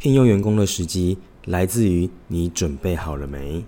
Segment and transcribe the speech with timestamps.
[0.00, 3.64] 聘用员工的时机来自于你准备好了没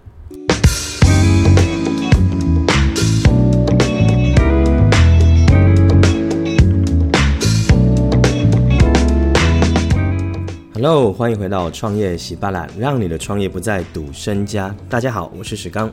[10.73, 14.73] ？Hello，欢迎回到创业喜巴拉，让你的创业不再赌身家。
[14.89, 15.93] 大家好，我是史刚。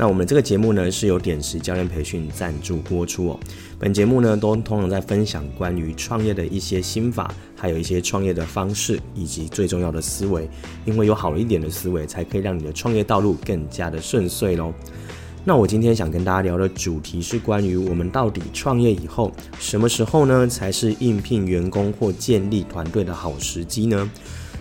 [0.00, 3.40] 那我们这个节目呢，是由点石教练培训赞助播出哦。
[3.78, 10.48] 本节目呢，都通常在分享关于创业的一些心法，还有一些创业的方式，以及最重要的思维。
[10.86, 14.72] 因为有好一点的思维，才可以让你的创业道路更加的顺遂喽。
[15.44, 24.10] 那我今天想跟大家聊的主题是关于我们到底创业以后，什么时候呢，才是应聘员工或建立团队的好时机呢？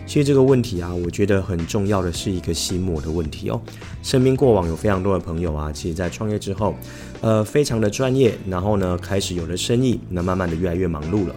[0.10, 3.62] 其实这个问题啊，我觉得很重要的是一个心魔的问题哦。
[4.02, 6.74] 身边过往有非常多的朋友啊，其实在创业之后，
[7.22, 11.36] 呃，非常的专业，然后呢，开始有了生意，那慢慢的越来越忙碌了。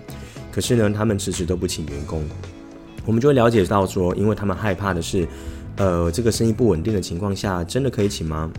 [0.51, 2.25] 可是呢，他们迟迟都不请员工，
[3.05, 5.29] 我们就会了解到说，因为他们害怕的是，
[5.77, 8.51] 呃，这个生意不稳定的情况下，真的可以请吗？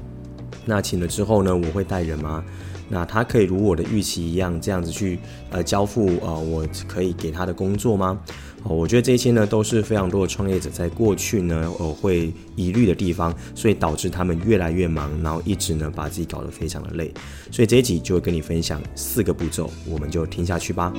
[0.64, 2.46] 那请了之后呢，我会带人吗？
[2.94, 5.18] 那他可以如我的预期一样，这样子去
[5.50, 8.22] 呃交付呃我可以给他的工作吗？
[8.66, 17.12] 哦，我觉得这些呢都是非常多的创业者在过去呢呃会疑虑的地方，所以导致他们越来越忙，然后一直呢把自己搞得非常的累。
[17.50, 20.94] 所以这一集就会跟你分享四个步骤，我们就听下去吧。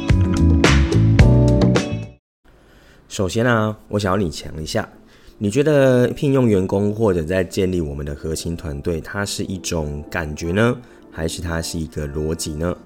[3.09, 4.87] 首先呢，我想要你想一下，
[5.39, 10.77] 你觉得聘用员工或者在建立我们的核心团队，它是一种感觉呢？
[11.15, 12.77] 还是它是一个逻辑呢？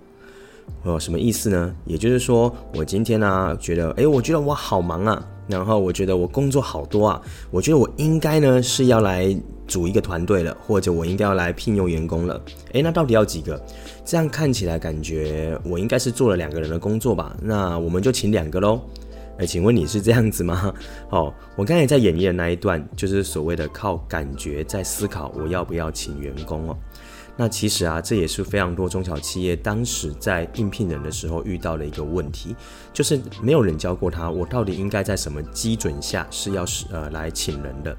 [0.82, 1.74] 哦，什么意思呢？
[1.86, 9.34] 也就是说，我今天呢、觉得，诶，我觉得我好忙啊，然后我觉得我工作好多啊，我觉得我应该呢是要来
[9.66, 12.38] 组一个团队了，或者我应该要来聘用员工了。
[12.72, 13.58] 诶，那到底要几个？
[14.04, 17.34] 这样看起来感觉我应该是做了两个人的工作吧？
[17.42, 18.78] 那我们就请两个喽。
[19.38, 20.74] 诶，请问你是这样子吗？
[21.10, 26.76] 哦，我刚才在演绎的那一段，就是所谓的靠感觉在思考我要不要请员工哦。
[27.40, 32.56] 那其实啊，这也是非常多中小企业当时在应聘人的时候遇到的一个问题，
[32.92, 37.96] 就是没有人教过他，我到底应该在什么基准下是要是呃来请人的。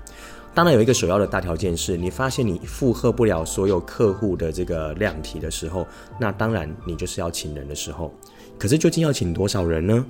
[0.54, 5.88] 当然有一个首要的大条件是，你发现你负荷不了所有客户的这个量体的时候，
[6.20, 8.14] 那当然你就是要请人的时候。
[8.58, 10.06] 可是究竟要请多少人呢？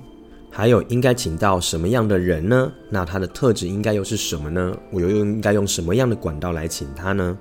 [0.50, 2.72] 还有应该请到什么样的人呢？
[2.88, 4.76] 那他的特质应该又是什么呢？
[4.90, 7.38] 我又应该用什么样的管道来请他呢？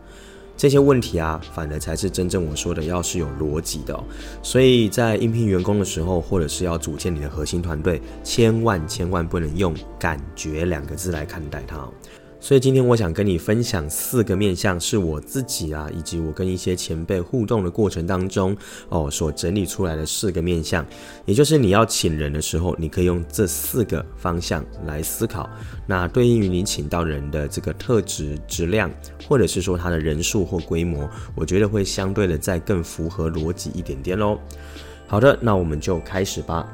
[0.59, 3.97] 这些问题啊，反而才是真正我说的，要是有逻辑的。
[4.43, 11.87] 所以在应聘员工的时候，或者是要组建你的核心团队，千万千万不能用“感觉”两个字来看待它。
[12.41, 18.55] 所以今天我想跟你分享四个面向，是我自己啊，以及我跟一些前辈互动的过程当中
[18.87, 20.85] 哦，所整理出来的四个面向，
[21.25, 25.49] 也就是你要请人的时候，你可以用这四个方向来思考。
[25.85, 28.89] 那对应于你请到人的这个特质、质量，
[29.27, 34.39] 或者是说他的人数或规模，我觉得会相对的再更符合逻辑一点点喽。
[35.07, 36.67] 好的，那我们就开始吧。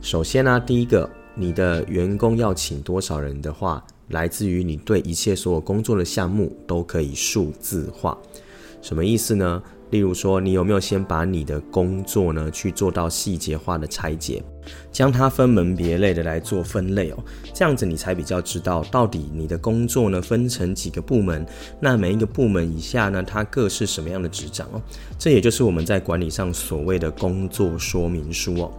[0.00, 8.16] 首先呢，第一个，你的员工要请多少人的话，来自于你对一切所有工作的项目都可以数字化，
[8.82, 9.62] 什么意思呢？
[9.90, 14.40] 例如说，你有没有先把你的工作呢去做到细节化的拆解，
[14.92, 17.16] 将它分门别类的来做分类哦，
[17.52, 21.44] 这样子你才比较知道到底你的工作呢分成几个部门，
[21.80, 24.80] 那每一个部门以下呢，它各是什么样的职掌哦，
[25.18, 28.72] 这也就是我们在管理上所谓的工作说明书哦。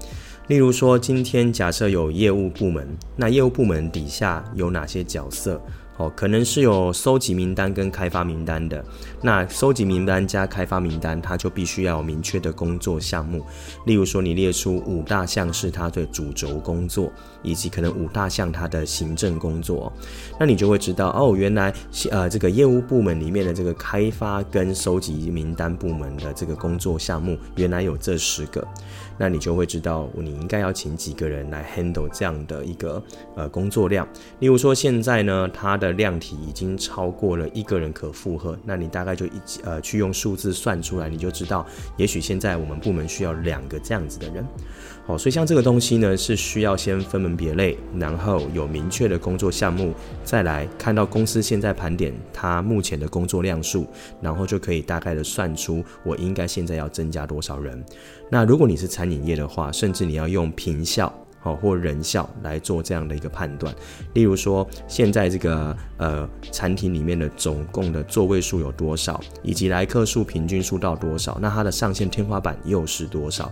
[0.47, 5.61] 例如说，今天假设有业务部门，那业务部门底下有哪些角色？
[5.97, 8.83] 哦，可能是有收集名单跟开发名单的。
[9.21, 13.45] 那收集名单加开发名单，它就必须要明确的工作项目。
[13.85, 17.11] 例如说，你列出五大项是它的主轴工作，
[17.43, 19.93] 以及可能五大项它的行政工作。
[20.39, 21.71] 那你就会知道，哦，原来
[22.09, 28.65] 呃这个业务部门里面的这个开发跟收集名单部门的这个工作项目，原来有这十个。
[29.21, 32.99] 那你就会知道，你应该要请几个人来 handle 这样的一个
[33.35, 34.07] 呃工作量。
[34.39, 41.63] 例如说，现在呢，它的量体已经超过了一个人可负荷，那你大概就一呃去用数字算出来，你就知道，
[41.97, 44.43] 也许现在我们部门需要两个这样子的人。
[45.17, 49.93] 所以像这个东西呢，是需要先分门别类，然后有明确的工作项目，
[50.23, 53.87] 再来看到公司现在盘点它目前的工作量数，
[54.21, 57.83] 然后就可以大概的算出我应该现在要增加多少人。
[58.29, 61.13] 那如果你是餐饮业的话，甚至你要用坪效。
[61.43, 63.73] 好，或人效来做这样的一个判断。
[64.13, 73.51] 例如说，现在这个呃餐厅里面的总共的座位数有多少，以及来客数平均数到多少，那它的上限天花板又是多少？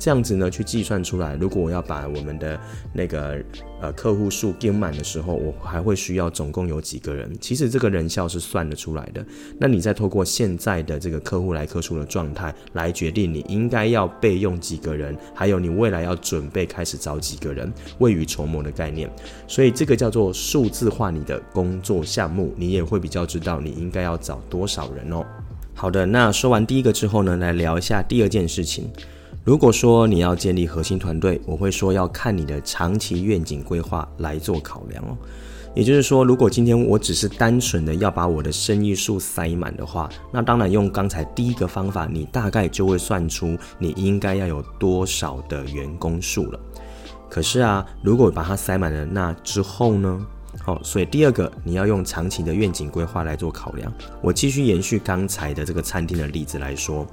[0.00, 1.36] 这样子呢，去计算出来。
[1.36, 2.58] 如果我要把我们的
[2.94, 3.38] 那个
[3.82, 7.30] 呃客户数填满的时候，我还会需要总共有几个人？
[7.38, 9.22] 其实这个人效是算得出来的。
[9.58, 19.10] 那你再透过现在的这个客户来客数的状态来决定你应该要备用几个人，还有你未来要准备开始找几个人，未雨绸缪的概念。
[19.46, 25.22] 所以这个叫做数字化你的工作项目，你也会比较知道你应该要找多少人哦。
[25.74, 28.90] 好的，那说完第一个之后呢，来聊一下第二件事情。
[29.50, 35.18] 如果说你要建立核心团队，我会说要看你的长期愿景规划来做考量哦。
[35.74, 46.60] 也就是说，如果今天我只是单纯的要把我的生意数塞满的话，那当然用刚才第一个方法，你大概就会算出你应该要有多少的员工数了。
[47.28, 50.24] 可是啊，如果把它塞满了，那之后呢？
[50.58, 53.92] 好，所以第二个你要用长期的愿景规划来做考量。
[54.20, 57.06] 我继续延续刚才的这个餐厅的例子来说。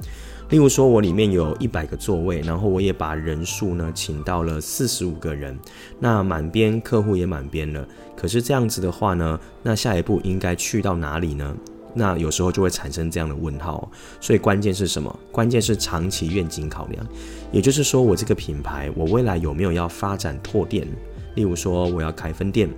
[0.49, 5.57] 例如说，我里面有一百个座位，然后我也把人数呢请到了四十五个人，
[5.99, 7.85] 那满编客户也满编了。
[8.15, 11.53] 可是这样子的话呢，那下一步应该去到哪里呢？
[11.93, 13.91] 那有时候就会产生这样的问号。
[14.21, 15.13] 所以关键是什么？
[15.33, 17.05] 关键是长期愿景考量。
[17.51, 20.87] 也就是说，我这个品牌，我未来有没有要发展拓店？
[21.35, 22.69] 例如说，我要开分店，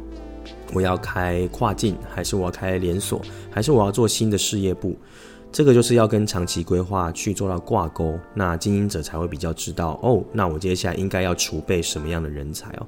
[0.73, 4.95] 我要开跨境，还是我要开连锁，还是我要做新的事业部？
[5.51, 10.23] 这个就是要跟长期规划去做到挂钩，那经营者才会比较知道哦。
[10.31, 12.85] 那我接下来应该要储备什么样的人才哦？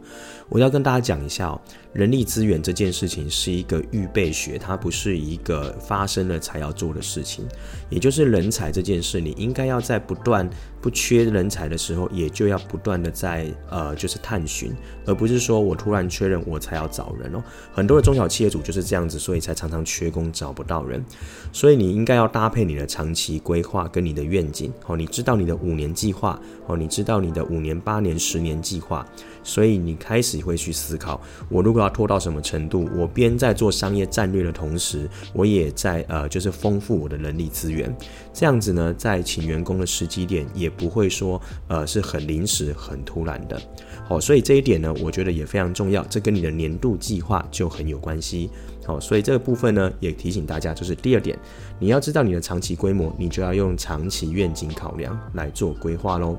[0.48, 1.60] 我要跟大家讲一下哦，
[1.92, 7.48] 人力资源这件事情是一个预备学，它不是一个发生了才要做的事情。
[7.90, 10.48] 也就是人才这件事，你应该要在不断
[10.82, 14.74] 不缺人才的时候，也就要不断的在呃，就是探寻，
[15.06, 17.44] 而不是说我突然缺人我才要找人哦。
[17.72, 21.04] 很多的中小企业主就是这样子，所以才常常缺工找不到人。
[21.52, 29.06] 所以你应该要搭配你的长期规划跟你的愿景哦，你知道你的五年计划哦，你知道你的五年、八年、十年计划，
[29.44, 37.96] 所以你开始会去思考，我如果要拖到什么程度，我边在做商业战略的同时，我也在呃，就是丰富我的人力资源，
[38.34, 43.62] 这样子呢，在请员工的时机点也不会说呃是很临时、很突然的。
[44.04, 48.50] 好，所以这一点呢，我觉得也非常重要，这跟你的年度计划就很有关系。
[48.86, 51.38] 好，所以这个部分呢，也提醒大家，就是第二点，
[51.80, 56.38] 你要知道你的长期规模，你就要用长期愿景考量来做规划喽。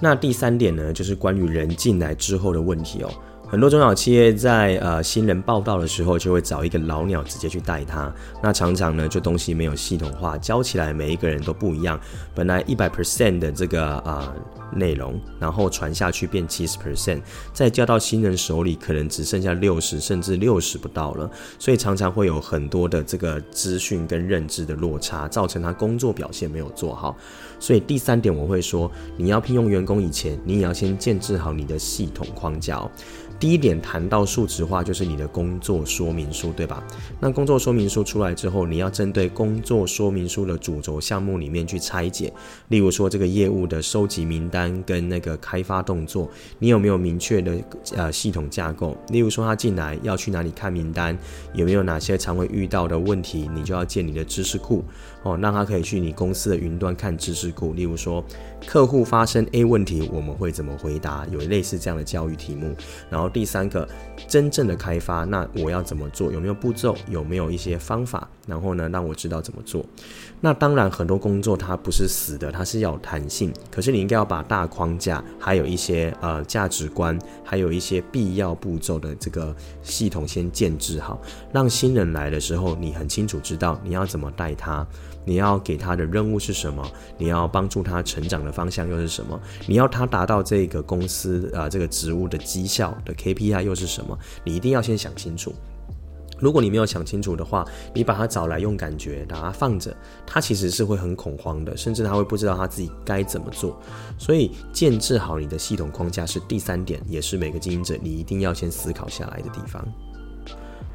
[0.00, 3.10] 那第三点呢，就是关于人进来之后的问题哦。
[3.54, 8.12] 很多中小企业在呃新人报道的时候，就会找一个老鸟直接去带他。
[8.42, 12.00] 那常常呢，就东西没有系统化，教起来每一个人都不一样。
[12.34, 14.02] 本来一百 percent 的这个啊。
[14.04, 14.34] 呃
[14.76, 17.20] 内容，然后传下去变七十 percent，
[17.52, 21.30] 再交到新人手里，可能只剩下六十，甚至六十不到了。
[21.60, 27.14] 所以常常会有很多的这个资讯跟认知的落差，造成他工作表现没有做好。
[27.60, 32.90] 所以第三点，我会说，你要聘用员工以前，你也要先建制好你的系统框架哦。
[33.44, 36.82] 第一点谈到数值化，就是你的工作说明书，对吧？
[37.20, 42.32] 那工作说明书出来之后，你要针对工作说明书的主轴项目里面去拆解。
[42.68, 46.26] 例如说，这个业务的收集名单跟那个开发动作，
[46.58, 47.58] 你有没有明确的
[47.94, 48.96] 呃系统架构？
[49.08, 51.14] 例如说，他进来要去哪里看名单，
[51.52, 54.82] 有没有哪些常会遇到的问题，你就要建你的知识库
[55.22, 57.74] 哦，让他可以去你公司的云端看知识库。
[57.74, 58.24] 例如说，
[58.66, 61.26] 客户发生 A 问题，我们会怎么回答？
[61.30, 62.74] 有类似这样的教育题目，
[63.10, 63.23] 然后。
[63.28, 63.88] 第三个，
[64.28, 66.32] 真正的开发，那我要怎么做？
[66.32, 66.96] 有没有步骤？
[67.08, 68.28] 有没有一些方法？
[68.46, 69.84] 然后呢，让我知道怎么做。
[70.40, 73.52] 那当然，很多工作它不是死的，它是要有弹性。
[73.70, 81.20] 可是你应该要把大框架，还有一些呃价值观，还有一些必要步骤的这个系统先建置好，
[81.52, 84.86] 让新人来的时候，你很清楚知道你要怎么带他。
[85.24, 86.84] 你要给他的任务是什么？
[87.18, 89.40] 你要帮助他成长的方向又是什么？
[89.66, 94.18] 你要他达到这个公司啊、这个职务的绩效的 KPI 又是什么？
[94.44, 95.54] 你一定要先想清楚。
[96.40, 97.64] 如果你没有想清楚的话，
[97.94, 103.80] 你把他找来用感觉把他放着，他其实是会很恐慌的，甚至他会不知道他自己该怎么做。
[104.18, 109.82] 所以建置好你的系统框架是第三点，也是每个经营者你一定要先思考下来的地方。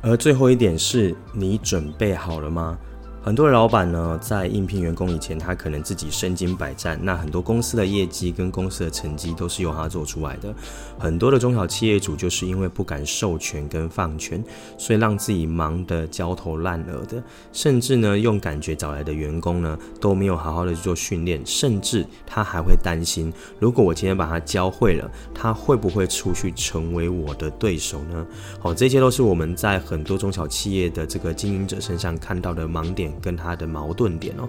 [0.01, 2.77] 而最后一点是你准备好了吗？
[3.21, 6.97] 很多老板呢，在应聘员工以前，他可能自己身经百战。
[7.03, 10.55] 那很多公司的业绩跟公司的成绩都是由他做出来的。
[10.97, 14.41] 很多的中小企业主就是因为不敢授权跟放权，
[14.77, 17.21] 所以让自己忙得焦头烂额的。
[17.51, 28.25] 甚至呢，用感觉找来的员工呢，都没有好好的去做训练，甚至他还会担心，如果我今天把他教会了，他会不会出去成为我的对手呢？
[28.59, 33.08] 好，这些都是我们在很多中小企业的这个经营者身上看到的盲点。
[33.21, 34.47] 跟他的矛盾点哦。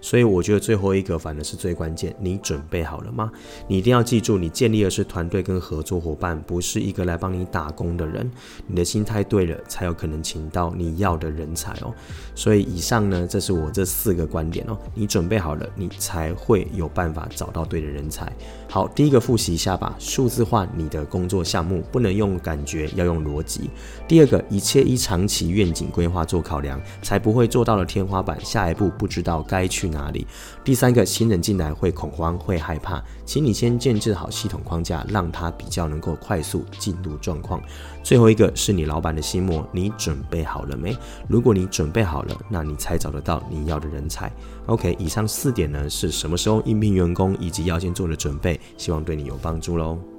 [0.00, 3.30] 所以我觉得最后一个反而是最关键，你准备好了吗？
[3.68, 8.28] 你一定要记住，你建立的是团队跟合作伙伴，不是一个来帮你打工的人。
[8.66, 11.94] 你的心态对了，才有可能请到你要的人才哦。
[12.34, 14.76] 所以以上呢，这是我这四个观点哦。
[14.92, 18.30] 你准备好了，你才会有办法找到对的人才。
[18.68, 23.70] 好，第一个复习一下吧，数字化你的工作项目，不能用感觉，要用逻辑。
[24.08, 30.26] 第二个，一切以长期愿景规划做考量，才不会做到了天天花板，下一步不知道该去哪里？
[30.64, 37.62] 第三个，新人进来会恐慌，会害怕，请你先建制好系统框架，让他比较能够快速进入状况。
[38.02, 40.96] 最后一个是你老板的心魔，你准备好了没？
[41.28, 44.32] 如果你准备好了，那你才找得到你要的人才。
[44.66, 50.11] OK，以上四点呢，是什么时候应聘员工以及要先做的准备，希望对你有帮助喽。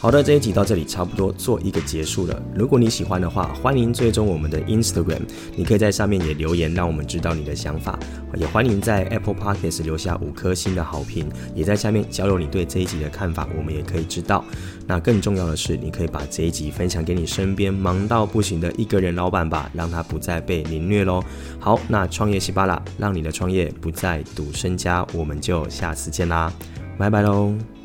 [0.00, 2.40] 好的，这一集到这里差不多做一个结束了。
[2.54, 5.22] 如果你喜欢的话，欢迎追踪我们的 Instagram，
[5.56, 7.98] 你可以在上面也留言，让我们知道你的想法。
[8.36, 14.44] 也欢迎在 Apple Podcast 留下五颗星的好评，也在下面交流你对这一集的看法，我们也可以知道。
[14.86, 21.20] 那更重要的是，你可以把这一集分享给你身边忙到不行的一个人老板吧，让他不再被凌虐喽。
[21.58, 26.52] 好，那创业喜巴拉，让你的创业不再赌身家，我们就下次见啦，
[26.96, 27.77] 拜拜喽。